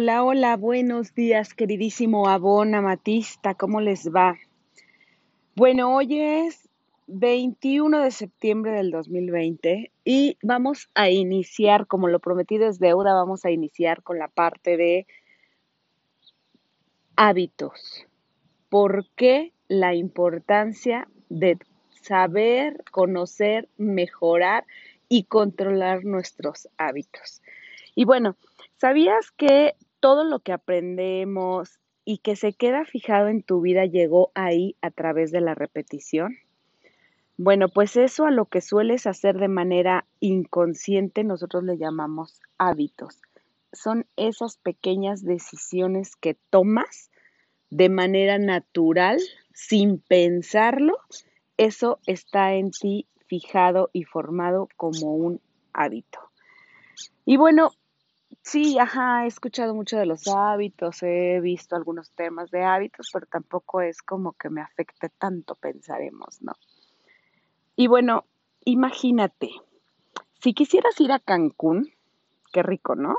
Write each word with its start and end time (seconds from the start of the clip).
Hola, 0.00 0.22
hola, 0.22 0.56
buenos 0.56 1.12
días, 1.12 1.54
queridísimo 1.54 2.28
Abón 2.28 2.76
Amatista, 2.76 3.54
¿cómo 3.54 3.80
les 3.80 4.14
va? 4.14 4.36
Bueno, 5.56 5.92
hoy 5.92 6.20
es 6.20 6.68
21 7.08 8.04
de 8.04 8.12
septiembre 8.12 8.70
del 8.70 8.92
2020 8.92 9.90
y 10.04 10.38
vamos 10.40 10.88
a 10.94 11.10
iniciar, 11.10 11.88
como 11.88 12.06
lo 12.06 12.20
prometido 12.20 12.68
es 12.68 12.78
deuda, 12.78 13.12
vamos 13.12 13.44
a 13.44 13.50
iniciar 13.50 14.04
con 14.04 14.20
la 14.20 14.28
parte 14.28 14.76
de 14.76 15.08
hábitos. 17.16 18.06
¿Por 18.68 19.04
qué 19.16 19.52
la 19.66 19.96
importancia 19.96 21.08
de 21.28 21.58
saber, 22.02 22.84
conocer, 22.92 23.68
mejorar 23.78 24.64
y 25.08 25.24
controlar 25.24 26.04
nuestros 26.04 26.68
hábitos? 26.78 27.42
Y 27.96 28.04
bueno, 28.04 28.36
¿sabías 28.76 29.32
que 29.32 29.74
todo 30.00 30.24
lo 30.24 30.40
que 30.40 30.52
aprendemos 30.52 31.78
y 32.04 32.18
que 32.18 32.36
se 32.36 32.52
queda 32.52 32.84
fijado 32.84 33.28
en 33.28 33.42
tu 33.42 33.60
vida 33.60 33.84
llegó 33.84 34.30
ahí 34.34 34.76
a 34.80 34.90
través 34.90 35.30
de 35.30 35.40
la 35.40 35.54
repetición? 35.54 36.36
Bueno, 37.36 37.68
pues 37.68 37.96
eso 37.96 38.26
a 38.26 38.32
lo 38.32 38.46
que 38.46 38.60
sueles 38.60 39.06
hacer 39.06 39.38
de 39.38 39.48
manera 39.48 40.06
inconsciente 40.18 41.22
nosotros 41.22 41.62
le 41.62 41.78
llamamos 41.78 42.40
hábitos. 42.58 43.20
Son 43.72 44.06
esas 44.16 44.56
pequeñas 44.56 45.22
decisiones 45.22 46.16
que 46.16 46.34
tomas 46.50 47.10
de 47.70 47.88
manera 47.88 48.38
natural, 48.38 49.18
sin 49.52 50.00
pensarlo. 50.00 50.96
Eso 51.58 52.00
está 52.06 52.54
en 52.54 52.70
ti 52.70 53.06
fijado 53.26 53.90
y 53.92 54.04
formado 54.04 54.68
como 54.76 55.14
un 55.14 55.40
hábito. 55.72 56.18
Y 57.24 57.36
bueno, 57.36 57.72
Sí, 58.50 58.78
ajá, 58.78 59.24
he 59.24 59.26
escuchado 59.26 59.74
mucho 59.74 59.98
de 59.98 60.06
los 60.06 60.26
hábitos, 60.26 61.02
he 61.02 61.38
visto 61.38 61.76
algunos 61.76 62.12
temas 62.12 62.50
de 62.50 62.64
hábitos, 62.64 63.10
pero 63.12 63.26
tampoco 63.26 63.82
es 63.82 64.00
como 64.00 64.32
que 64.32 64.48
me 64.48 64.62
afecte 64.62 65.10
tanto, 65.10 65.54
pensaremos, 65.54 66.40
¿no? 66.40 66.54
Y 67.76 67.88
bueno, 67.88 68.24
imagínate, 68.64 69.50
si 70.40 70.54
quisieras 70.54 70.98
ir 70.98 71.12
a 71.12 71.18
Cancún, 71.18 71.92
qué 72.50 72.62
rico, 72.62 72.94
¿no? 72.94 73.18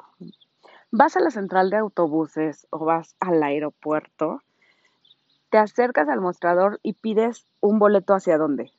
Vas 0.90 1.16
a 1.16 1.20
la 1.20 1.30
central 1.30 1.70
de 1.70 1.78
autobuses 1.78 2.66
o 2.72 2.84
vas 2.84 3.16
al 3.20 3.44
aeropuerto, 3.44 4.42
te 5.52 5.60
acercas 5.60 6.10
al 6.10 6.22
mostrador 6.22 6.80
y 6.82 6.94
pides 6.94 7.46
un 7.60 7.78
boleto 7.78 8.16
hacia 8.16 8.40
dónde? 8.40 8.72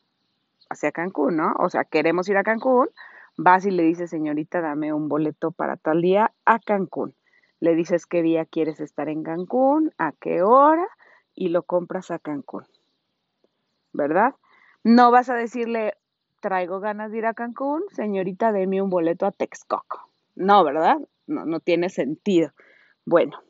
Hacia 0.68 0.90
Cancún, 0.90 1.36
¿no? 1.36 1.54
O 1.60 1.70
sea, 1.70 1.84
queremos 1.84 2.28
ir 2.28 2.36
a 2.38 2.42
Cancún, 2.42 2.88
Vas 3.36 3.64
y 3.64 3.70
le 3.70 3.82
dices, 3.84 4.10
señorita, 4.10 4.60
dame 4.60 4.92
un 4.92 5.08
boleto 5.08 5.50
para 5.50 5.76
tal 5.76 6.02
día 6.02 6.32
a 6.44 6.58
Cancún. 6.58 7.14
Le 7.60 7.74
dices 7.74 8.06
qué 8.06 8.22
día 8.22 8.44
quieres 8.44 8.80
estar 8.80 9.08
en 9.08 9.22
Cancún, 9.22 9.92
a 9.98 10.12
qué 10.12 10.42
hora 10.42 10.86
y 11.34 11.48
lo 11.48 11.62
compras 11.62 12.10
a 12.10 12.18
Cancún. 12.18 12.66
¿Verdad? 13.92 14.34
No 14.82 15.10
vas 15.10 15.28
a 15.28 15.34
decirle, 15.34 15.94
traigo 16.40 16.80
ganas 16.80 17.12
de 17.12 17.18
ir 17.18 17.26
a 17.26 17.34
Cancún, 17.34 17.82
señorita, 17.92 18.52
deme 18.52 18.82
un 18.82 18.90
boleto 18.90 19.26
a 19.26 19.32
Texcoco. 19.32 20.08
No, 20.34 20.64
¿verdad? 20.64 20.96
No, 21.26 21.44
no 21.44 21.60
tiene 21.60 21.90
sentido. 21.90 22.52
Bueno, 23.04 23.42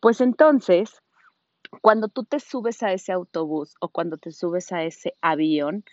pues 0.00 0.20
entonces, 0.20 1.02
cuando 1.82 2.08
tú 2.08 2.24
te 2.24 2.40
subes 2.40 2.82
a 2.82 2.92
ese 2.92 3.12
autobús 3.12 3.74
o 3.80 3.88
cuando 3.88 4.16
te 4.16 4.32
subes 4.32 4.72
a 4.72 4.82
ese 4.82 5.14
avión, 5.20 5.84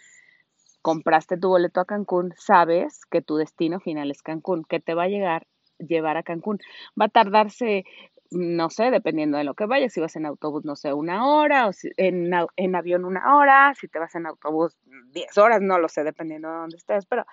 compraste 0.88 1.36
tu 1.36 1.50
boleto 1.50 1.82
a 1.82 1.86
Cancún, 1.86 2.34
sabes 2.38 3.02
que 3.12 3.22
tu 3.22 3.36
destino 3.36 3.82
final 3.82 4.10
es 4.10 4.22
Cancún, 4.22 4.64
que 4.64 4.80
te 4.80 4.94
va 4.94 5.04
a 5.04 5.08
llegar, 5.10 5.46
llevar 5.80 6.16
a 6.16 6.24
Cancún. 6.24 6.60
Va 6.98 7.08
a 7.08 7.10
tardarse, 7.10 7.84
no 8.32 8.70
sé, 8.70 8.90
dependiendo 8.90 9.38
de 9.38 9.44
lo 9.44 9.54
que 9.54 9.66
vayas, 9.66 9.92
si 9.92 10.00
vas 10.00 10.16
en 10.16 10.26
autobús, 10.26 10.64
no 10.64 10.78
sé, 10.78 10.94
una 10.94 11.28
hora, 11.28 11.68
o 11.68 11.74
si 11.74 11.92
en, 11.98 12.32
en 12.56 12.76
avión 12.78 13.04
una 13.04 13.36
hora, 13.36 13.74
si 13.78 13.90
te 13.90 14.00
vas 14.00 14.16
en 14.16 14.28
autobús 14.28 14.78
10 15.12 15.38
horas, 15.38 15.62
no 15.62 15.78
lo 15.78 15.90
sé, 15.90 16.06
dependiendo 16.06 16.50
de 16.50 16.56
dónde 16.56 16.78
estés, 16.78 17.06
pero 17.06 17.26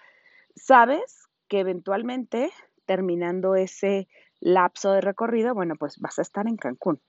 sabes 0.56 1.28
que 1.46 1.60
eventualmente, 1.60 2.50
terminando 2.86 3.54
ese 3.54 4.08
lapso 4.40 4.90
de 4.90 5.00
recorrido, 5.00 5.54
bueno, 5.54 5.76
pues 5.76 6.00
vas 6.00 6.18
a 6.18 6.22
estar 6.22 6.48
en 6.48 6.56
Cancún. 6.56 7.00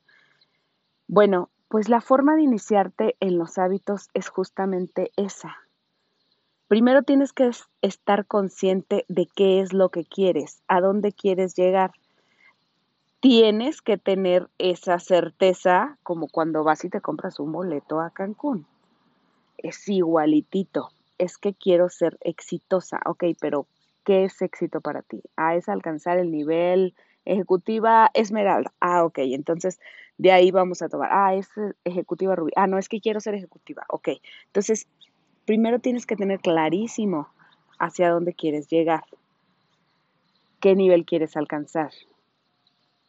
Bueno, 1.07 1.49
pues 1.69 1.89
la 1.89 2.01
forma 2.01 2.35
de 2.35 2.43
iniciarte 2.43 3.15
en 3.19 3.39
los 3.39 3.57
hábitos 3.57 4.09
es 4.13 4.29
justamente 4.29 5.11
esa, 5.17 5.64
Primero 6.67 7.03
tienes 7.03 7.31
que 7.31 7.51
estar 7.81 8.25
consciente 8.25 9.05
de 9.07 9.27
qué 9.35 9.61
es 9.61 9.71
lo 9.71 9.89
que 9.89 10.03
quieres, 10.03 10.63
a 10.67 10.81
dónde 10.81 11.11
quieres 11.11 11.55
llegar. 11.55 11.91
Tienes 13.19 13.81
que 13.81 13.97
tener 13.97 14.49
esa 14.57 14.99
certeza 14.99 15.97
como 16.01 16.27
cuando 16.27 16.63
vas 16.63 16.83
y 16.83 16.89
te 16.89 17.01
compras 17.01 17.39
un 17.39 17.51
boleto 17.51 17.99
a 17.99 18.09
Cancún. 18.09 18.65
Es 19.57 19.87
igualitito. 19.87 20.89
Es 21.17 21.37
que 21.37 21.53
quiero 21.53 21.89
ser 21.89 22.17
exitosa. 22.21 22.99
Ok, 23.05 23.23
pero 23.39 23.67
¿qué 24.03 24.25
es 24.25 24.41
éxito 24.41 24.81
para 24.81 25.03
ti? 25.03 25.21
Ah, 25.37 25.55
es 25.55 25.69
alcanzar 25.69 26.17
el 26.17 26.31
nivel 26.31 26.95
ejecutiva 27.25 28.09
esmeralda. 28.13 28.73
Ah, 28.79 29.03
ok, 29.03 29.19
entonces 29.19 29.79
de 30.17 30.31
ahí 30.31 30.51
vamos 30.51 30.81
a 30.81 30.89
tomar. 30.89 31.09
Ah, 31.11 31.35
es 31.35 31.49
ejecutiva 31.83 32.35
rubí. 32.35 32.51
Ah, 32.55 32.67
no, 32.67 32.77
es 32.77 32.89
que 32.89 33.01
quiero 33.01 33.19
ser 33.19 33.35
ejecutiva. 33.35 33.85
Ok, 33.89 34.09
entonces 34.47 34.87
primero 35.45 35.79
tienes 35.79 36.05
que 36.05 36.15
tener 36.15 36.39
clarísimo 36.39 37.29
hacia 37.79 38.09
dónde 38.09 38.33
quieres 38.33 38.67
llegar, 38.67 39.03
qué 40.59 40.75
nivel 40.75 41.05
quieres 41.05 41.37
alcanzar. 41.37 41.91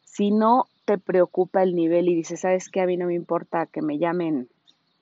Si 0.05 0.31
no 0.31 0.67
te 0.85 0.99
preocupa 0.99 1.63
el 1.63 1.75
nivel 1.75 2.09
y 2.09 2.15
dices, 2.15 2.41
sabes 2.41 2.69
que 2.69 2.81
a 2.81 2.87
mí 2.87 2.97
no 2.97 3.07
me 3.07 3.15
importa 3.15 3.67
que 3.67 3.83
me 3.83 3.99
llamen 3.99 4.49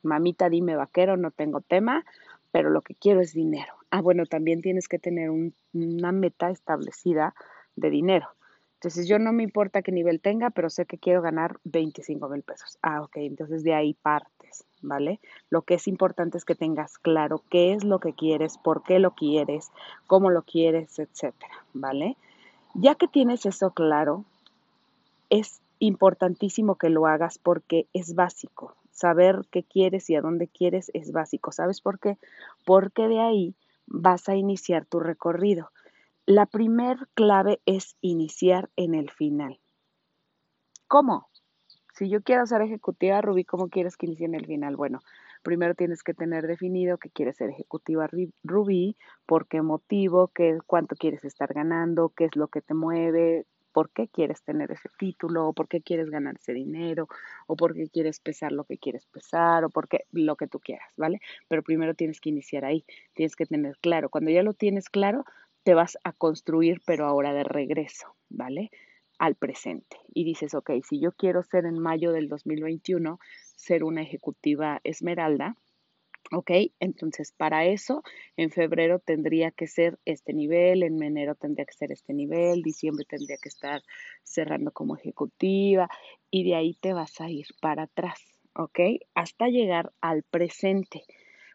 mamita, 0.02 0.48
dime 0.48 0.76
vaquero, 0.76 1.16
no 1.16 1.30
tengo 1.30 1.60
tema, 1.60 2.04
pero 2.52 2.70
lo 2.70 2.82
que 2.82 2.94
quiero 2.94 3.20
es 3.20 3.32
dinero. 3.32 3.72
Ah, 3.90 4.00
bueno, 4.00 4.26
también 4.26 4.60
tienes 4.60 4.88
que 4.88 4.98
tener 4.98 5.30
una 5.30 6.12
meta 6.12 6.50
establecida 6.50 7.34
de 7.76 7.90
dinero. 7.90 8.28
Entonces 8.74 9.08
yo 9.08 9.18
no 9.18 9.32
me 9.32 9.42
importa 9.42 9.82
qué 9.82 9.92
nivel 9.92 10.20
tenga, 10.20 10.50
pero 10.50 10.68
sé 10.68 10.84
que 10.84 10.98
quiero 10.98 11.22
ganar 11.22 11.58
25 11.64 12.28
mil 12.28 12.42
pesos. 12.42 12.78
Ah, 12.82 13.02
ok, 13.02 13.16
entonces 13.16 13.62
de 13.64 13.74
ahí 13.74 13.94
¿vale? 14.82 15.18
Lo 15.50 15.62
que 15.62 15.74
es 15.74 15.88
importante 15.88 16.38
es 16.38 16.44
que 16.44 16.54
tengas 16.54 16.98
claro 16.98 17.42
qué 17.50 17.72
es 17.72 17.84
lo 17.84 17.98
que 17.98 18.12
quieres, 18.12 18.58
por 18.58 18.82
qué 18.82 18.98
lo 18.98 19.12
quieres, 19.12 19.70
cómo 20.06 20.30
lo 20.30 20.42
quieres, 20.42 20.98
etcétera, 20.98 21.64
¿vale? 21.72 22.16
Ya 22.74 22.94
que 22.94 23.08
tienes 23.08 23.46
eso 23.46 23.70
claro, 23.70 24.24
es 25.30 25.60
importantísimo 25.78 26.76
que 26.76 26.90
lo 26.90 27.06
hagas 27.06 27.38
porque 27.38 27.86
es 27.92 28.14
básico. 28.14 28.74
Saber 28.90 29.42
qué 29.50 29.64
quieres 29.64 30.08
y 30.10 30.14
a 30.14 30.20
dónde 30.20 30.46
quieres 30.46 30.90
es 30.94 31.10
básico. 31.10 31.50
¿Sabes 31.50 31.80
por 31.80 31.98
qué? 31.98 32.16
Porque 32.64 33.08
de 33.08 33.20
ahí 33.20 33.54
vas 33.86 34.28
a 34.28 34.36
iniciar 34.36 34.84
tu 34.84 35.00
recorrido. 35.00 35.70
La 36.26 36.46
primer 36.46 37.08
clave 37.14 37.60
es 37.66 37.96
iniciar 38.00 38.70
en 38.76 38.94
el 38.94 39.10
final. 39.10 39.58
¿Cómo? 40.86 41.28
Si 41.94 42.08
yo 42.08 42.22
quiero 42.22 42.44
ser 42.44 42.60
ejecutiva 42.62 43.20
Rubí, 43.20 43.44
¿cómo 43.44 43.68
quieres 43.68 43.96
que 43.96 44.06
inicie 44.06 44.26
en 44.26 44.34
el 44.34 44.46
final? 44.46 44.74
Bueno, 44.74 44.98
primero 45.44 45.76
tienes 45.76 46.02
que 46.02 46.12
tener 46.12 46.48
definido 46.48 46.98
que 46.98 47.08
quieres 47.08 47.36
ser 47.36 47.50
ejecutiva 47.50 48.08
Rubí, 48.42 48.96
por 49.26 49.46
qué 49.46 49.62
motivo, 49.62 50.26
qué, 50.34 50.58
cuánto 50.66 50.96
quieres 50.96 51.24
estar 51.24 51.54
ganando, 51.54 52.08
qué 52.08 52.24
es 52.24 52.34
lo 52.34 52.48
que 52.48 52.62
te 52.62 52.74
mueve, 52.74 53.46
por 53.70 53.90
qué 53.90 54.08
quieres 54.08 54.42
tener 54.42 54.72
ese 54.72 54.88
título, 54.98 55.46
o 55.48 55.52
por 55.52 55.68
qué 55.68 55.82
quieres 55.82 56.10
ganar 56.10 56.34
ese 56.34 56.52
dinero, 56.52 57.06
o 57.46 57.54
por 57.54 57.74
qué 57.74 57.88
quieres 57.88 58.18
pesar 58.18 58.50
lo 58.50 58.64
que 58.64 58.76
quieres 58.76 59.06
pesar, 59.06 59.64
o 59.64 59.70
por 59.70 59.86
qué 59.86 60.00
lo 60.10 60.34
que 60.34 60.48
tú 60.48 60.58
quieras, 60.58 60.90
¿vale? 60.96 61.20
Pero 61.46 61.62
primero 61.62 61.94
tienes 61.94 62.20
que 62.20 62.30
iniciar 62.30 62.64
ahí, 62.64 62.84
tienes 63.12 63.36
que 63.36 63.46
tener 63.46 63.78
claro. 63.80 64.08
Cuando 64.08 64.32
ya 64.32 64.42
lo 64.42 64.52
tienes 64.52 64.88
claro, 64.88 65.24
te 65.62 65.74
vas 65.74 65.96
a 66.02 66.12
construir, 66.12 66.82
pero 66.84 67.06
ahora 67.06 67.32
de 67.32 67.44
regreso, 67.44 68.16
¿vale? 68.28 68.72
Al 69.18 69.36
presente. 69.36 69.96
Y 70.12 70.24
dices, 70.24 70.54
ok, 70.54 70.70
si 70.88 71.00
yo 71.00 71.12
quiero 71.12 71.42
ser 71.42 71.66
en 71.66 71.78
mayo 71.78 72.12
del 72.12 72.28
2021, 72.28 73.18
ser 73.56 73.84
una 73.84 74.02
ejecutiva 74.02 74.80
esmeralda, 74.84 75.56
¿ok? 76.32 76.50
Entonces, 76.80 77.32
para 77.32 77.66
eso, 77.66 78.02
en 78.36 78.50
febrero 78.50 78.98
tendría 78.98 79.50
que 79.50 79.66
ser 79.66 79.98
este 80.04 80.32
nivel, 80.32 80.82
en 80.82 81.02
enero 81.02 81.34
tendría 81.34 81.64
que 81.64 81.74
ser 81.74 81.92
este 81.92 82.12
nivel, 82.14 82.62
diciembre 82.62 83.04
tendría 83.08 83.36
que 83.42 83.48
estar 83.48 83.82
cerrando 84.22 84.72
como 84.72 84.96
ejecutiva 84.96 85.88
y 86.30 86.44
de 86.44 86.54
ahí 86.54 86.74
te 86.80 86.92
vas 86.92 87.20
a 87.20 87.30
ir 87.30 87.46
para 87.60 87.84
atrás, 87.84 88.20
¿ok? 88.54 88.80
Hasta 89.14 89.48
llegar 89.48 89.92
al 90.00 90.22
presente 90.22 91.04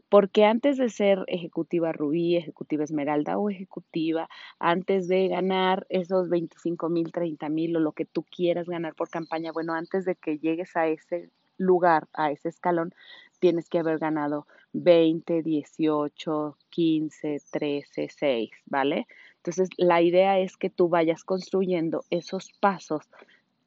porque 0.10 0.46
antes 0.46 0.78
de 0.78 0.90
ser 0.90 1.24
ejecutiva 1.28 1.92
rubí, 1.92 2.36
ejecutiva 2.36 2.84
esmeralda 2.84 3.38
o 3.38 3.50
ejecutiva, 3.50 4.28
antes 4.60 5.08
de 5.08 5.28
ganar 5.28 5.86
esos 5.90 6.30
25 6.30 6.90
mil, 6.90 7.12
30 7.12 7.50
mil 7.50 7.76
o 7.78 7.80
lo 7.80 7.92
que 7.92 8.06
tú 8.06 8.24
quieras 8.24 8.68
ganar 8.68 8.96
por 8.96 9.10
campaña, 9.10 9.52
bueno, 9.52 9.74
antes 9.74 10.06
de 10.06 10.16
que 10.16 10.40
llegues 10.40 10.76
a 10.76 10.88
ese 10.88 11.30
lugar, 11.58 12.08
a 12.14 12.32
ese 12.32 12.50
escalón, 12.50 12.94
tienes 13.40 13.70
que 13.70 13.80
haber 13.80 14.00
ganado 14.00 14.48
20, 14.74 15.44
18, 15.44 16.58
15, 16.70 17.38
13, 17.52 18.10
6, 18.10 18.50
¿vale? 18.66 19.08
Entonces, 19.38 19.70
la 19.78 20.02
idea 20.02 20.40
es 20.40 20.58
que 20.58 20.70
tú 20.70 20.90
vayas 20.90 21.24
construyendo 21.24 22.04
esos 22.10 22.52
pasos 22.60 23.10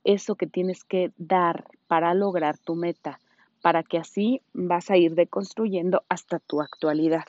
eso 0.04 0.34
que 0.34 0.46
tienes 0.46 0.84
que 0.84 1.12
dar 1.16 1.64
para 1.86 2.14
lograr 2.14 2.58
tu 2.58 2.74
meta, 2.74 3.20
para 3.62 3.82
que 3.82 3.98
así 3.98 4.42
vas 4.52 4.90
a 4.90 4.96
ir 4.96 5.14
deconstruyendo 5.14 6.04
hasta 6.08 6.40
tu 6.40 6.60
actualidad. 6.60 7.24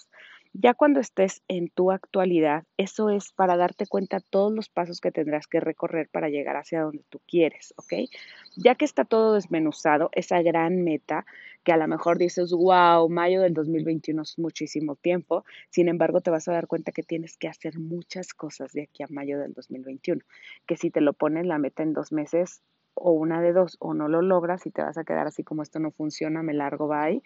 Ya 0.55 0.75
cuando 0.75 0.99
estés 0.99 1.41
en 1.47 1.69
tu 1.69 1.89
actualidad, 1.89 2.63
eso 2.77 3.09
es 3.09 3.31
para 3.31 3.57
darte 3.57 3.87
cuenta 3.87 4.19
todos 4.19 4.53
los 4.53 4.69
pasos 4.69 5.01
que 5.01 5.11
tendrás 5.11 5.47
que 5.47 5.59
recorrer 5.59 6.09
para 6.09 6.29
llegar 6.29 6.57
hacia 6.57 6.83
donde 6.83 7.03
tú 7.09 7.19
quieres, 7.27 7.73
¿ok? 7.77 8.07
Ya 8.55 8.75
que 8.75 8.85
está 8.85 9.03
todo 9.03 9.33
desmenuzado, 9.33 10.11
esa 10.11 10.43
gran 10.43 10.83
meta, 10.83 11.25
que 11.63 11.71
a 11.71 11.77
lo 11.77 11.87
mejor 11.87 12.19
dices, 12.19 12.51
wow, 12.51 13.09
mayo 13.09 13.41
del 13.41 13.55
2021 13.55 14.21
es 14.21 14.37
muchísimo 14.37 14.95
tiempo, 14.95 15.43
sin 15.71 15.87
embargo 15.87 16.21
te 16.21 16.29
vas 16.29 16.47
a 16.47 16.53
dar 16.53 16.67
cuenta 16.67 16.91
que 16.91 17.01
tienes 17.01 17.35
que 17.35 17.47
hacer 17.47 17.79
muchas 17.79 18.35
cosas 18.35 18.73
de 18.73 18.83
aquí 18.83 19.01
a 19.01 19.07
mayo 19.09 19.39
del 19.39 19.53
2021, 19.53 20.21
que 20.67 20.77
si 20.77 20.91
te 20.91 21.01
lo 21.01 21.13
pones 21.13 21.47
la 21.47 21.57
meta 21.57 21.81
en 21.81 21.93
dos 21.93 22.11
meses, 22.11 22.61
o 22.95 23.11
una 23.11 23.41
de 23.41 23.53
dos, 23.53 23.77
o 23.79 23.93
no 23.93 24.07
lo 24.07 24.21
logras 24.21 24.65
y 24.65 24.71
te 24.71 24.81
vas 24.81 24.97
a 24.97 25.03
quedar 25.03 25.27
así 25.27 25.43
como 25.43 25.63
esto 25.63 25.79
no 25.79 25.91
funciona, 25.91 26.43
me 26.43 26.53
largo, 26.53 26.87
bye, 26.87 27.21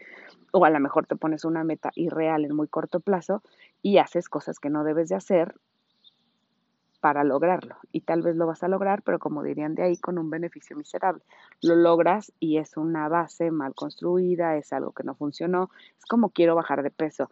o 0.51 0.65
a 0.65 0.69
lo 0.69 0.79
mejor 0.79 1.07
te 1.07 1.15
pones 1.15 1.45
una 1.45 1.63
meta 1.63 1.91
irreal 1.95 2.45
en 2.45 2.55
muy 2.55 2.67
corto 2.67 2.99
plazo 2.99 3.43
y 3.81 3.97
haces 3.97 4.29
cosas 4.29 4.59
que 4.59 4.69
no 4.69 4.83
debes 4.83 5.09
de 5.09 5.15
hacer 5.15 5.55
para 6.99 7.23
lograrlo. 7.23 7.75
Y 7.91 8.01
tal 8.01 8.21
vez 8.21 8.35
lo 8.35 8.47
vas 8.47 8.63
a 8.63 8.67
lograr, 8.67 9.01
pero 9.03 9.19
como 9.19 9.43
dirían 9.43 9.75
de 9.75 9.83
ahí, 9.83 9.97
con 9.97 10.17
un 10.17 10.29
beneficio 10.29 10.75
miserable. 10.75 11.23
Lo 11.61 11.75
logras 11.75 12.33
y 12.39 12.57
es 12.57 12.77
una 12.77 13.07
base 13.07 13.51
mal 13.51 13.75
construida, 13.75 14.57
es 14.57 14.73
algo 14.73 14.91
que 14.91 15.03
no 15.03 15.15
funcionó. 15.15 15.69
Es 15.97 16.05
como 16.05 16.29
quiero 16.29 16.55
bajar 16.55 16.83
de 16.83 16.91
peso. 16.91 17.29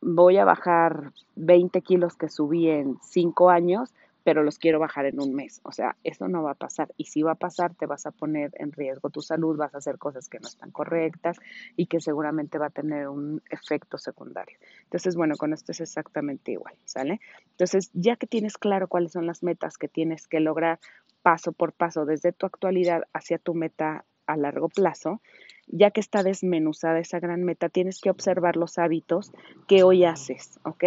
Voy 0.00 0.38
a 0.38 0.44
bajar 0.44 1.12
20 1.36 1.82
kilos 1.82 2.16
que 2.16 2.28
subí 2.28 2.68
en 2.68 2.98
5 3.02 3.50
años, 3.50 3.94
pero 4.24 4.42
los 4.42 4.58
quiero 4.58 4.78
bajar 4.78 5.06
en 5.06 5.20
un 5.20 5.34
mes. 5.34 5.60
O 5.64 5.72
sea, 5.72 5.96
eso 6.04 6.28
no 6.28 6.42
va 6.42 6.52
a 6.52 6.54
pasar. 6.54 6.92
Y 6.96 7.04
si 7.06 7.22
va 7.22 7.32
a 7.32 7.36
pasar, 7.36 7.74
te 7.74 7.86
vas 7.86 8.06
a 8.06 8.10
poner 8.10 8.52
en 8.54 8.72
riesgo 8.72 9.10
tu 9.10 9.20
salud, 9.20 9.56
vas 9.56 9.74
a 9.74 9.78
hacer 9.78 9.98
cosas 9.98 10.28
que 10.28 10.38
no 10.38 10.48
están 10.48 10.70
correctas 10.70 11.38
y 11.76 11.86
que 11.86 12.00
seguramente 12.00 12.58
va 12.58 12.66
a 12.66 12.70
tener 12.70 13.08
un 13.08 13.42
efecto 13.50 13.98
secundario. 13.98 14.56
Entonces, 14.84 15.16
bueno, 15.16 15.36
con 15.36 15.52
esto 15.52 15.72
es 15.72 15.80
exactamente 15.80 16.52
igual, 16.52 16.74
¿sale? 16.84 17.20
Entonces, 17.50 17.90
ya 17.94 18.16
que 18.16 18.26
tienes 18.26 18.58
claro 18.58 18.88
cuáles 18.88 19.12
son 19.12 19.26
las 19.26 19.42
metas 19.42 19.78
que 19.78 19.88
tienes 19.88 20.28
que 20.28 20.40
lograr 20.40 20.78
paso 21.22 21.52
por 21.52 21.72
paso 21.72 22.04
desde 22.04 22.32
tu 22.32 22.46
actualidad 22.46 23.04
hacia 23.12 23.38
tu 23.38 23.54
meta 23.54 24.04
a 24.26 24.36
largo 24.36 24.68
plazo, 24.68 25.20
ya 25.66 25.90
que 25.90 26.00
está 26.00 26.22
desmenuzada 26.22 26.98
esa 26.98 27.20
gran 27.20 27.44
meta, 27.44 27.68
tienes 27.68 28.00
que 28.00 28.10
observar 28.10 28.56
los 28.56 28.78
hábitos 28.78 29.32
que 29.66 29.82
hoy 29.82 30.04
haces, 30.04 30.58
¿ok? 30.64 30.84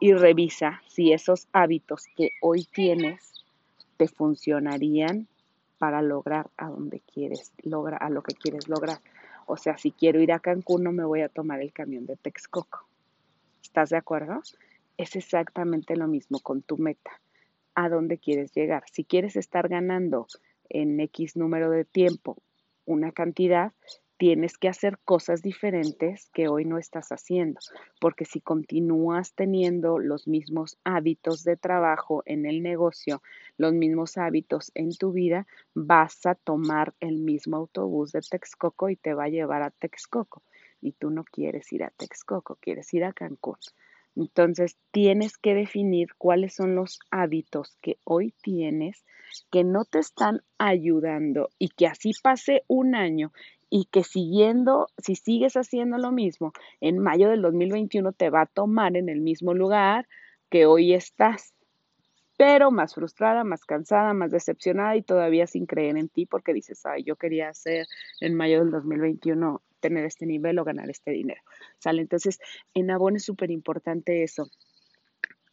Y 0.00 0.14
revisa 0.14 0.82
si 0.88 1.12
esos 1.12 1.46
hábitos 1.52 2.06
que 2.16 2.30
hoy 2.40 2.64
tienes 2.64 3.44
te 3.98 4.08
funcionarían 4.08 5.28
para 5.78 6.00
lograr 6.02 6.50
a 6.56 6.68
donde 6.68 7.00
quieres 7.00 7.52
lograr, 7.62 8.02
a 8.02 8.10
lo 8.10 8.22
que 8.22 8.34
quieres 8.34 8.66
lograr. 8.66 8.98
O 9.46 9.56
sea, 9.56 9.76
si 9.76 9.92
quiero 9.92 10.20
ir 10.20 10.32
a 10.32 10.40
Cancún, 10.40 10.84
no 10.84 10.92
me 10.92 11.04
voy 11.04 11.20
a 11.20 11.28
tomar 11.28 11.60
el 11.60 11.72
camión 11.72 12.06
de 12.06 12.16
Texcoco. 12.16 12.86
¿Estás 13.62 13.90
de 13.90 13.98
acuerdo? 13.98 14.40
Es 14.96 15.16
exactamente 15.16 15.96
lo 15.96 16.08
mismo 16.08 16.40
con 16.40 16.62
tu 16.62 16.78
meta. 16.78 17.10
¿A 17.74 17.88
dónde 17.88 18.18
quieres 18.18 18.52
llegar? 18.52 18.84
Si 18.90 19.04
quieres 19.04 19.36
estar 19.36 19.68
ganando 19.68 20.26
en 20.68 20.98
X 21.00 21.36
número 21.36 21.70
de 21.70 21.84
tiempo 21.84 22.36
una 22.86 23.12
cantidad, 23.12 23.72
tienes 24.20 24.58
que 24.58 24.68
hacer 24.68 24.98
cosas 25.06 25.40
diferentes 25.40 26.28
que 26.34 26.46
hoy 26.46 26.66
no 26.66 26.76
estás 26.76 27.08
haciendo, 27.08 27.58
porque 28.02 28.26
si 28.26 28.42
continúas 28.42 29.32
teniendo 29.32 29.98
los 29.98 30.28
mismos 30.28 30.76
hábitos 30.84 31.42
de 31.42 31.56
trabajo 31.56 32.22
en 32.26 32.44
el 32.44 32.62
negocio, 32.62 33.22
los 33.56 33.72
mismos 33.72 34.18
hábitos 34.18 34.72
en 34.74 34.94
tu 34.94 35.12
vida, 35.12 35.46
vas 35.72 36.26
a 36.26 36.34
tomar 36.34 36.92
el 37.00 37.16
mismo 37.16 37.56
autobús 37.56 38.12
de 38.12 38.20
Texcoco 38.20 38.90
y 38.90 38.96
te 38.96 39.14
va 39.14 39.24
a 39.24 39.30
llevar 39.30 39.62
a 39.62 39.70
Texcoco. 39.70 40.42
Y 40.82 40.92
tú 40.92 41.08
no 41.08 41.24
quieres 41.24 41.72
ir 41.72 41.82
a 41.82 41.88
Texcoco, 41.88 42.58
quieres 42.60 42.92
ir 42.92 43.04
a 43.04 43.14
Cancún. 43.14 43.56
Entonces, 44.16 44.76
tienes 44.90 45.38
que 45.38 45.54
definir 45.54 46.08
cuáles 46.18 46.52
son 46.52 46.74
los 46.74 47.00
hábitos 47.10 47.78
que 47.80 47.96
hoy 48.04 48.34
tienes 48.42 49.02
que 49.50 49.64
no 49.64 49.84
te 49.84 50.00
están 50.00 50.42
ayudando 50.58 51.50
y 51.58 51.68
que 51.68 51.86
así 51.86 52.10
pase 52.22 52.64
un 52.66 52.94
año 52.94 53.32
y 53.70 53.84
que 53.86 54.02
siguiendo, 54.02 54.88
si 54.98 55.14
sigues 55.14 55.56
haciendo 55.56 55.96
lo 55.96 56.10
mismo, 56.10 56.52
en 56.80 56.98
mayo 56.98 57.30
del 57.30 57.40
2021 57.40 58.12
te 58.12 58.28
va 58.28 58.42
a 58.42 58.46
tomar 58.46 58.96
en 58.96 59.08
el 59.08 59.20
mismo 59.20 59.54
lugar 59.54 60.08
que 60.50 60.66
hoy 60.66 60.92
estás, 60.92 61.54
pero 62.36 62.72
más 62.72 62.94
frustrada, 62.94 63.44
más 63.44 63.64
cansada, 63.64 64.12
más 64.12 64.32
decepcionada 64.32 64.96
y 64.96 65.02
todavía 65.02 65.46
sin 65.46 65.66
creer 65.66 65.96
en 65.96 66.08
ti 66.08 66.26
porque 66.26 66.52
dices, 66.52 66.84
ay, 66.84 67.04
yo 67.04 67.14
quería 67.14 67.48
hacer 67.48 67.86
en 68.20 68.34
mayo 68.34 68.58
del 68.58 68.72
2021 68.72 69.62
tener 69.78 70.04
este 70.04 70.26
nivel 70.26 70.58
o 70.58 70.64
ganar 70.64 70.90
este 70.90 71.12
dinero. 71.12 71.40
¿Sale? 71.78 72.02
Entonces, 72.02 72.40
en 72.74 72.90
Avon 72.90 73.16
es 73.16 73.24
súper 73.24 73.50
importante 73.50 74.24
eso. 74.24 74.50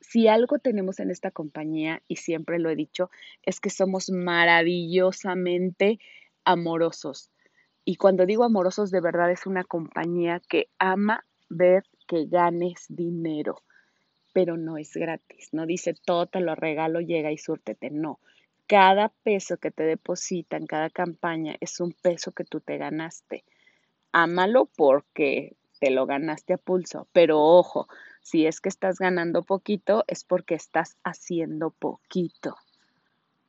Si 0.02 0.28
algo 0.28 0.60
tenemos 0.60 1.00
en 1.00 1.12
esta 1.12 1.32
compañía, 1.32 2.02
y 2.08 2.16
siempre 2.18 2.60
lo 2.60 2.70
he 2.70 2.76
dicho, 2.76 3.12
es 3.44 3.60
que 3.60 3.70
somos 3.70 4.10
maravillosamente 4.10 6.00
amorosos 6.46 7.32
y 7.90 7.96
cuando 7.96 8.26
digo 8.26 8.44
amorosos, 8.44 8.92
de 8.92 9.00
verdad 9.00 9.32
es 9.32 9.46
una 9.46 9.64
compañía 9.64 10.42
que 10.50 10.68
ama 10.78 11.24
ver 11.48 11.86
que 12.06 12.26
ganes 12.26 12.86
dinero, 12.90 13.64
pero 14.34 14.58
no 14.58 14.78
es 14.78 14.92
gratis. 14.92 15.54
No 15.54 15.66
dice 15.66 15.94
todo 15.94 16.26
te 16.26 16.42
lo 16.42 16.54
regalo, 16.54 17.00
llega 17.00 17.32
y 17.32 17.38
súrtete. 17.38 17.90
No. 17.90 18.20
Cada 18.68 19.08
peso 19.24 19.56
que 19.56 19.72
te 19.72 19.84
depositan, 19.84 20.66
cada 20.66 20.90
campaña, 20.90 21.56
es 21.62 21.80
un 21.80 21.94
peso 21.94 22.34
que 22.34 22.44
tú 22.44 22.60
te 22.60 22.78
ganaste. 22.78 23.46
Ámalo 24.12 24.66
porque 24.76 25.56
te 25.80 25.90
lo 25.90 26.06
ganaste 26.06 26.56
a 26.56 26.58
pulso, 26.58 27.08
pero 27.14 27.40
ojo, 27.40 27.88
si 28.22 28.48
es 28.48 28.60
que 28.60 28.68
estás 28.68 29.00
ganando 29.00 29.44
poquito, 29.44 30.04
es 30.08 30.26
porque 30.26 30.56
estás 30.56 30.98
haciendo 31.06 31.70
poquito. 31.70 32.58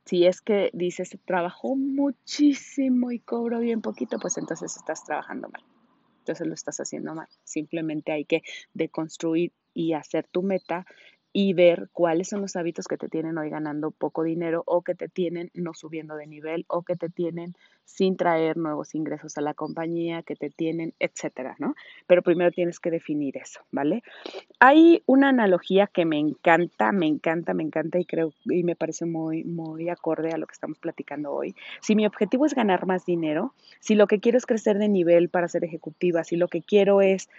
Si 0.09 0.25
es 0.25 0.41
que 0.41 0.71
dices, 0.73 1.15
trabajó 1.23 1.75
muchísimo 1.75 3.11
y 3.11 3.19
cobro 3.19 3.59
bien 3.59 3.79
poquito, 3.79 4.17
pues 4.17 4.39
entonces 4.39 4.75
estás 4.75 5.03
trabajando 5.03 5.49
mal. 5.49 5.61
Entonces 6.17 6.47
lo 6.47 6.55
estás 6.55 6.79
haciendo 6.79 7.13
mal. 7.13 7.27
Simplemente 7.43 8.11
hay 8.11 8.25
que 8.25 8.41
deconstruir 8.73 9.51
y 9.75 9.93
hacer 9.93 10.25
tu 10.25 10.41
meta 10.41 10.87
y 11.41 11.53
ver 11.53 11.87
cuáles 11.93 12.27
son 12.27 12.41
los 12.41 12.57
hábitos 12.57 12.89
que 12.89 12.97
te 12.97 13.07
tienen 13.07 13.37
hoy 13.37 13.49
ganando 13.49 13.91
poco 13.91 14.23
dinero 14.23 14.61
o 14.65 14.81
que 14.81 14.93
te 14.93 15.07
tienen 15.07 15.51
no 15.53 15.73
subiendo 15.73 16.17
de 16.17 16.27
nivel 16.27 16.65
o 16.67 16.81
que 16.81 16.97
te 16.97 17.07
tienen 17.07 17.55
sin 17.85 18.17
traer 18.17 18.57
nuevos 18.57 18.93
ingresos 18.93 19.37
a 19.37 19.41
la 19.41 19.53
compañía, 19.53 20.21
que 20.21 20.35
te 20.35 20.49
tienen, 20.49 20.93
etcétera, 20.99 21.55
¿no? 21.57 21.75
Pero 22.07 22.23
primero 22.23 22.51
tienes 22.51 22.81
que 22.81 22.91
definir 22.91 23.37
eso, 23.37 23.61
¿vale? 23.71 24.03
Hay 24.59 25.01
una 25.05 25.29
analogía 25.29 25.87
que 25.87 26.03
me 26.03 26.19
encanta, 26.19 26.91
me 26.91 27.07
encanta, 27.07 27.53
me 27.53 27.63
encanta 27.63 27.99
y 27.99 28.05
creo 28.05 28.33
y 28.43 28.63
me 28.63 28.75
parece 28.75 29.05
muy 29.05 29.45
muy 29.45 29.87
acorde 29.87 30.31
a 30.33 30.37
lo 30.37 30.45
que 30.45 30.53
estamos 30.53 30.77
platicando 30.77 31.31
hoy. 31.31 31.55
Si 31.79 31.95
mi 31.95 32.05
objetivo 32.05 32.47
es 32.47 32.53
ganar 32.53 32.85
más 32.85 33.05
dinero, 33.05 33.53
si 33.79 33.95
lo 33.95 34.07
que 34.07 34.19
quiero 34.19 34.37
es 34.37 34.45
crecer 34.45 34.77
de 34.77 34.89
nivel 34.89 35.29
para 35.29 35.47
ser 35.47 35.63
ejecutiva, 35.63 36.25
si 36.25 36.35
lo 36.35 36.49
que 36.49 36.61
quiero 36.61 37.01
es 37.01 37.29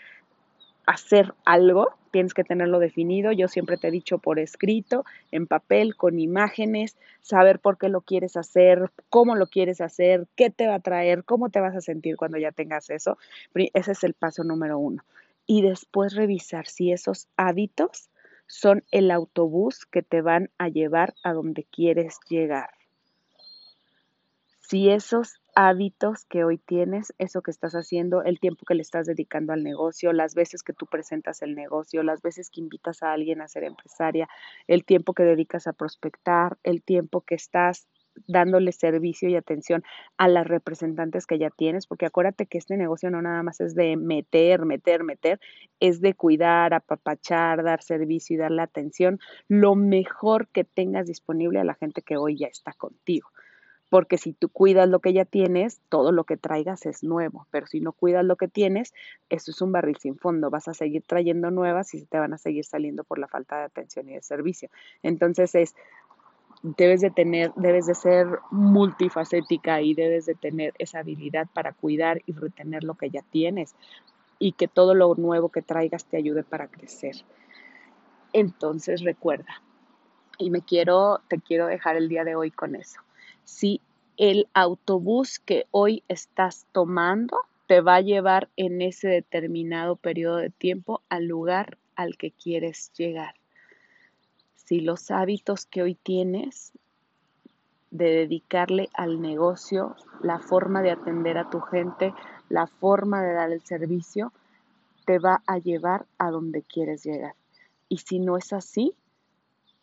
hacer 0.91 1.35
algo, 1.45 1.95
tienes 2.11 2.35
que 2.35 2.43
tenerlo 2.43 2.81
definido. 2.81 3.31
Yo 3.31 3.47
siempre 3.47 3.77
te 3.77 3.89
he 3.89 3.91
dicho 3.93 4.19
por 4.19 4.41
escrito, 4.41 5.05
en 5.31 5.47
papel, 5.47 5.97
con 5.97 6.19
imágenes, 6.19 6.97
saber 7.21 7.61
por 7.61 7.79
qué 7.79 7.89
lo 7.89 8.01
quieres 8.01 8.37
hacer, 8.37 8.91
cómo 9.09 9.37
lo 9.37 9.47
quieres 9.47 9.81
hacer, 9.81 10.27
qué 10.35 10.51
te 10.51 10.67
va 10.67 10.75
a 10.75 10.81
traer, 10.81 11.25
cómo 11.25 11.51
te 11.51 11.61
vas 11.61 11.77
a 11.77 11.81
sentir 11.81 12.17
cuando 12.17 12.39
ya 12.39 12.51
tengas 12.51 12.91
eso. 12.91 13.19
Ese 13.55 13.93
es 13.93 14.05
el 14.05 14.15
paso 14.15 14.43
número 14.43 14.79
uno. 14.79 15.05
Y 15.47 15.63
después 15.63 16.15
revisar 16.15 16.67
si 16.67 16.91
esos 16.91 17.29
hábitos 17.37 18.11
son 18.47 18.83
el 18.91 19.13
autobús 19.13 19.87
que 19.87 20.03
te 20.03 20.23
van 20.23 20.51
a 20.59 20.69
llevar 20.69 21.15
a 21.23 21.33
donde 21.33 21.65
quieres 21.71 22.19
llegar. 22.29 22.71
Si 24.61 24.91
esos 24.91 25.40
hábitos 25.55 26.25
que 26.25 26.45
hoy 26.45 26.59
tienes, 26.59 27.15
eso 27.19 27.43
que 27.43 27.51
estás 27.51 27.75
haciendo, 27.75 28.23
el 28.23 28.41
tiempo 28.41 28.65
que 28.67 28.75
le 28.75 28.83
estás 28.83 29.07
dedicando 29.07 29.53
al 29.53 29.63
negocio, 29.63 30.13
las 30.13 30.35
veces 30.35 30.63
que 30.63 30.73
tú 30.73 30.87
presentas 30.87 31.43
el 31.43 31.55
negocio, 31.55 32.03
las 32.03 32.23
veces 32.23 32.51
que 32.51 32.61
invitas 32.61 33.03
a 33.03 33.13
alguien 33.13 33.41
a 33.41 33.49
ser 33.49 33.65
empresaria, 33.65 34.29
el 34.67 34.85
tiempo 34.85 35.15
que 35.15 35.25
dedicas 35.25 35.67
a 35.67 35.73
prospectar, 35.73 36.59
el 36.63 36.83
tiempo 36.83 37.23
que 37.23 37.35
estás 37.35 37.87
dándole 38.27 38.73
servicio 38.73 39.29
y 39.29 39.37
atención 39.37 39.83
a 40.19 40.29
las 40.29 40.47
representantes 40.47 41.27
que 41.27 41.39
ya 41.39 41.51
tienes, 41.51 41.87
porque 41.87 42.07
acuérdate 42.07 42.47
que 42.47 42.59
este 42.59 42.77
negocio 42.77 43.11
no 43.11 43.23
nada 43.23 43.43
más 43.43 43.61
es 43.61 43.75
de 43.75 43.97
meter, 43.97 44.65
meter, 44.67 45.05
meter, 45.05 45.41
es 45.79 46.01
de 46.01 46.15
cuidar, 46.15 46.75
apapachar, 46.75 47.63
dar 47.63 47.83
servicio 47.83 48.35
y 48.35 48.39
darle 48.39 48.63
atención, 48.63 49.21
lo 49.49 49.75
mejor 49.75 50.49
que 50.49 50.65
tengas 50.65 51.07
disponible 51.07 51.61
a 51.61 51.65
la 51.65 51.75
gente 51.75 52.03
que 52.03 52.17
hoy 52.17 52.37
ya 52.37 52.49
está 52.49 52.73
contigo 52.73 53.29
porque 53.91 54.19
si 54.19 54.33
tú 54.33 54.49
cuidas 54.49 54.89
lo 54.89 55.01
que 55.01 55.13
ya 55.13 55.25
tienes, 55.25 55.81
todo 55.89 56.13
lo 56.13 56.25
que 56.25 56.37
traigas 56.37 56.87
es 56.87 57.03
nuevo, 57.03 57.47
pero 57.51 57.67
si 57.67 57.81
no 57.81 57.93
cuidas 57.93 58.25
lo 58.25 58.37
que 58.37 58.49
tienes, 58.49 58.95
eso 59.29 59.51
es 59.51 59.61
un 59.61 59.73
barril 59.73 59.97
sin 59.99 60.17
fondo, 60.17 60.49
vas 60.49 60.69
a 60.69 60.75
seguir 60.75 61.03
trayendo 61.03 61.51
nuevas 61.51 61.93
y 61.93 61.99
se 61.99 62.07
te 62.07 62.19
van 62.19 62.33
a 62.33 62.39
seguir 62.39 62.65
saliendo 62.65 63.03
por 63.05 63.19
la 63.19 63.27
falta 63.27 63.59
de 63.59 63.65
atención 63.65 64.09
y 64.09 64.15
de 64.15 64.23
servicio. 64.23 64.71
Entonces 65.03 65.55
es 65.57 65.75
debes 66.63 67.01
de 67.01 67.11
tener, 67.11 67.53
debes 67.57 67.87
de 67.87 67.95
ser 67.95 68.27
multifacética 68.51 69.81
y 69.83 69.95
debes 69.95 70.27
de 70.27 70.35
tener 70.37 70.73
esa 70.79 71.01
habilidad 71.01 71.49
para 71.53 71.73
cuidar 71.73 72.23
y 72.27 72.33
retener 72.33 72.85
lo 72.85 72.95
que 72.95 73.11
ya 73.11 73.23
tienes 73.23 73.75
y 74.39 74.53
que 74.53 74.69
todo 74.69 74.95
lo 74.95 75.15
nuevo 75.17 75.49
que 75.49 75.63
traigas 75.63 76.05
te 76.05 76.17
ayude 76.17 76.45
para 76.45 76.69
crecer. 76.69 77.17
Entonces 78.33 79.03
recuerda, 79.03 79.63
y 80.39 80.51
me 80.51 80.63
quiero, 80.63 81.21
te 81.29 81.41
quiero 81.41 81.67
dejar 81.67 81.97
el 81.97 82.09
día 82.09 82.25
de 82.25 82.37
hoy 82.37 82.53
con 82.53 82.77
eso. 82.77 83.01
Si 83.51 83.81
el 84.17 84.49
autobús 84.55 85.39
que 85.39 85.67
hoy 85.71 86.03
estás 86.09 86.67
tomando 86.73 87.37
te 87.67 87.81
va 87.81 87.97
a 87.97 88.01
llevar 88.01 88.49
en 88.57 88.81
ese 88.81 89.09
determinado 89.09 89.97
periodo 89.97 90.37
de 90.37 90.51
tiempo 90.51 91.03
al 91.09 91.27
lugar 91.27 91.79
al 91.97 92.17
que 92.17 92.31
quieres 92.31 92.93
llegar 92.97 93.35
si 94.71 94.79
los 94.79 95.11
hábitos 95.11 95.67
que 95.67 95.83
hoy 95.83 95.97
tienes 95.97 96.71
de 97.91 98.05
dedicarle 98.05 98.89
al 98.95 99.21
negocio, 99.21 99.97
la 100.23 100.39
forma 100.39 100.81
de 100.81 100.93
atender 100.93 101.39
a 101.39 101.51
tu 101.51 101.61
gente, 101.61 102.15
la 102.49 102.69
forma 102.69 103.21
de 103.21 103.33
dar 103.33 103.51
el 103.51 103.63
servicio, 103.63 104.33
te 105.07 105.19
va 105.19 105.43
a 105.49 105.59
llevar 105.59 106.07
a 106.19 106.31
donde 106.31 106.63
quieres 106.63 107.03
llegar. 107.03 107.35
Y 107.89 107.97
si 107.97 108.21
no 108.21 108.37
es 108.37 108.53
así, 108.53 108.95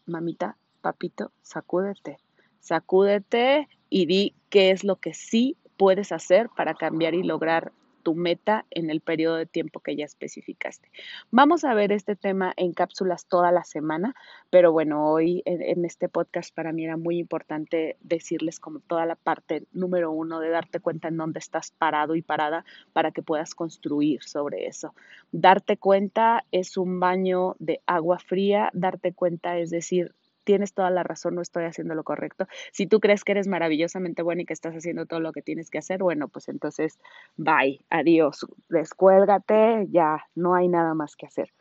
mamita, 0.05 0.55
papito, 0.79 1.33
sacúdete. 1.41 2.17
Sacúdete 2.59 3.67
y 3.89 4.05
di 4.05 4.33
qué 4.49 4.71
es 4.71 4.83
lo 4.83 4.97
que 4.97 5.13
sí 5.13 5.57
puedes 5.77 6.11
hacer 6.11 6.49
para 6.55 6.73
cambiar 6.73 7.13
y 7.13 7.23
lograr 7.23 7.71
tu 8.07 8.15
meta 8.15 8.65
en 8.71 8.89
el 8.89 9.01
periodo 9.01 9.35
de 9.35 9.45
tiempo 9.45 9.81
que 9.81 9.97
ya 9.97 10.05
especificaste. 10.05 10.89
Vamos 11.29 11.65
a 11.65 11.73
ver 11.73 11.91
este 11.91 12.15
tema 12.15 12.53
en 12.55 12.71
cápsulas 12.71 13.25
toda 13.25 13.51
la 13.51 13.65
semana, 13.65 14.15
pero 14.49 14.71
bueno, 14.71 15.11
hoy 15.11 15.41
en, 15.43 15.83
este 15.83 16.07
podcast 16.07 16.55
para 16.55 16.71
mí 16.71 16.85
era 16.85 16.95
muy 16.95 17.19
importante 17.19 17.97
decirles 17.99 18.61
como 18.61 18.79
toda 18.79 19.05
la 19.05 19.17
parte 19.17 19.65
número 19.73 20.09
uno 20.09 20.39
de 20.39 20.47
darte 20.47 20.79
cuenta 20.79 21.09
en 21.09 21.17
dónde 21.17 21.39
estás 21.39 21.71
parado 21.71 22.15
y 22.15 22.21
parada 22.21 22.63
para 22.93 23.11
que 23.11 23.23
puedas 23.23 23.53
construir 23.55 24.23
sobre 24.23 24.67
eso. 24.67 24.95
Darte 25.33 25.75
cuenta 25.75 26.45
es 26.53 26.77
un 26.77 27.01
baño 27.01 27.57
de 27.59 27.81
agua 27.87 28.19
fría, 28.19 28.69
darte 28.71 29.11
cuenta 29.11 29.57
es 29.57 29.69
decir, 29.69 30.15
tienes 30.47 30.73
toda 30.73 30.89
la 30.89 31.03
razón, 31.03 31.35
no 31.35 31.41
estoy 31.41 31.65
haciendo 31.65 31.93
lo 31.93 32.05
correcto. 32.05 32.47
Si 32.71 32.87
tú 32.87 33.01
crees 33.01 33.25
que 33.25 33.33
eres 33.33 33.49
maravillosamente 33.49 34.21
bueno 34.21 34.41
y 34.41 34.45
que 34.45 34.53
estás 34.53 34.73
haciendo 34.73 35.05
todo 35.05 35.19
lo 35.19 35.33
que 35.33 35.41
tienes 35.41 35.69
que 35.69 35.77
hacer, 35.77 36.01
bueno, 36.01 36.29
pues 36.29 36.47
entonces, 36.47 36.99
bye, 37.35 37.81
adiós, 37.89 38.47
descuélgate, 38.69 39.87
ya, 39.89 40.23
no 40.35 40.55
hay 40.55 40.69
nada 40.69 40.93
más 40.93 41.17
que 41.17 41.25
hacer. 41.25 41.51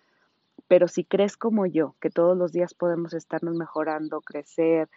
Pero 0.68 0.86
si 0.86 1.02
crees 1.02 1.36
como 1.36 1.66
yo, 1.66 1.96
que 2.00 2.10
todos 2.10 2.38
los 2.38 2.52
días 2.52 2.74
podemos 2.74 3.12
estarnos 3.12 3.56
mejorando, 3.56 4.20
crecer, 4.20 4.88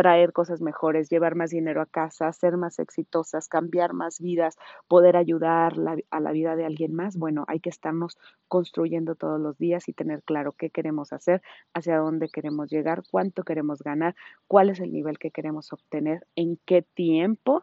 traer 0.00 0.32
cosas 0.32 0.62
mejores, 0.62 1.10
llevar 1.10 1.34
más 1.34 1.50
dinero 1.50 1.82
a 1.82 1.86
casa, 1.86 2.32
ser 2.32 2.56
más 2.56 2.78
exitosas, 2.78 3.48
cambiar 3.48 3.92
más 3.92 4.18
vidas, 4.18 4.56
poder 4.88 5.14
ayudar 5.14 5.74
a 6.10 6.20
la 6.20 6.32
vida 6.32 6.56
de 6.56 6.64
alguien 6.64 6.94
más. 6.94 7.18
Bueno, 7.18 7.44
hay 7.48 7.60
que 7.60 7.68
estarnos 7.68 8.16
construyendo 8.48 9.14
todos 9.14 9.38
los 9.38 9.58
días 9.58 9.90
y 9.90 9.92
tener 9.92 10.22
claro 10.22 10.52
qué 10.52 10.70
queremos 10.70 11.12
hacer, 11.12 11.42
hacia 11.74 11.98
dónde 11.98 12.30
queremos 12.30 12.70
llegar, 12.70 13.02
cuánto 13.10 13.42
queremos 13.42 13.82
ganar, 13.82 14.16
cuál 14.48 14.70
es 14.70 14.80
el 14.80 14.90
nivel 14.90 15.18
que 15.18 15.30
queremos 15.30 15.70
obtener, 15.70 16.26
en 16.34 16.58
qué 16.64 16.80
tiempo 16.80 17.62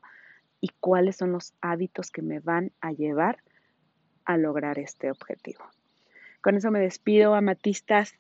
y 0.62 0.70
cuáles 0.80 1.16
son 1.16 1.32
los 1.32 1.56
hábitos 1.60 2.12
que 2.12 2.22
me 2.22 2.40
van 2.40 2.72
a 2.82 2.92
llevar 2.92 3.40
a 4.26 4.38
lograr 4.38 4.78
este 4.78 5.10
objetivo. 5.10 5.64
Con 6.48 6.56
eso 6.56 6.72
me 6.72 6.80
despido, 6.80 7.36
amatistas. 7.36 8.16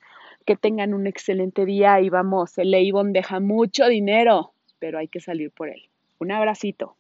Que 0.46 0.58
tengan 0.58 0.94
un 0.94 1.08
excelente 1.08 1.66
día 1.66 2.02
y 2.02 2.10
vamos, 2.10 2.58
el 2.58 2.74
Avon 2.74 3.14
deja 3.14 3.40
mucho 3.40 3.88
dinero, 3.88 4.52
pero 4.80 5.00
hay 5.00 5.08
que 5.08 5.22
salir 5.22 5.50
por 5.50 5.70
él. 5.70 5.88
Un 6.20 6.34
abracito. 6.34 6.98